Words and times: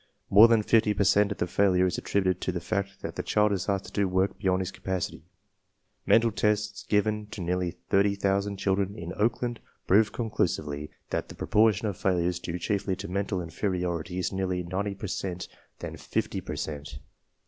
More 0.31 0.47
than 0.47 0.63
50 0.63 0.95
per 0.95 1.03
cent 1.03 1.31
of 1.31 1.37
the 1.37 1.45
failure 1.45 1.85
is 1.85 1.99
attributed 1.99 2.41
to 2.41 2.51
the 2.51 2.59
fact 2.59 3.03
that 3.03 3.17
the 3.17 3.21
child 3.21 3.51
is 3.51 3.69
asked 3.69 3.85
to 3.85 3.91
do 3.91 4.07
work 4.07 4.35
beyond 4.39 4.61
his 4.61 4.71
capacity. 4.71 5.27
Mental 6.07 6.31
tests 6.31 6.81
given 6.87 7.27
to 7.27 7.39
nearly 7.39 7.77
\ 7.85 7.89
30,000 7.91 8.57
children 8.57 8.97
in 8.97 9.13
Oakland 9.15 9.59
prove^coricliislvely 9.87 10.89
that 11.11 11.29
the 11.29 11.35
\ 11.35 11.35
proportion 11.35 11.85
of 11.87 11.97
failures 11.97 12.39
due 12.39 12.57
chiefly 12.57 12.95
to 12.95 13.07
mental 13.07 13.43
inferiority 13.43 14.17
\ 14.17 14.17
is 14.17 14.31
nearer 14.31 14.55
90 14.63 14.95
percent 14.95 15.47
than 15.81 15.95
50 15.95 16.41
per 16.41 16.55
cent. 16.55 16.97